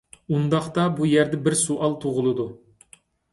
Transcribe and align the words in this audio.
ئۇنداقتا 0.35 0.85
بۇ 0.99 1.09
يەردە 1.09 1.39
بىر 1.49 1.57
سوئال 1.61 1.95
تۇغۇلىدۇ. 2.07 2.49